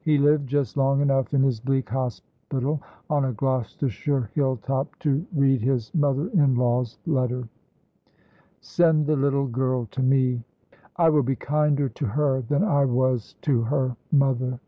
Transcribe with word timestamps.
He 0.00 0.18
lived 0.18 0.48
just 0.48 0.76
long 0.76 1.00
enough 1.00 1.32
in 1.32 1.44
his 1.44 1.60
bleak 1.60 1.88
hospital 1.90 2.82
on 3.08 3.24
a 3.26 3.32
Gloucestershire 3.32 4.28
hill 4.34 4.56
top 4.56 4.98
to 4.98 5.24
read 5.32 5.62
his 5.62 5.94
mother 5.94 6.26
in 6.30 6.56
law's 6.56 6.98
letter: 7.06 7.48
"Send 8.60 9.06
the 9.06 9.14
little 9.14 9.46
girl 9.46 9.86
to 9.92 10.02
me. 10.02 10.42
I 10.96 11.08
will 11.08 11.22
be 11.22 11.36
kinder 11.36 11.88
to 11.88 12.04
her 12.06 12.40
than 12.40 12.64
I 12.64 12.84
was 12.84 13.36
to 13.42 13.62
her 13.62 13.96
mother." 14.10 14.58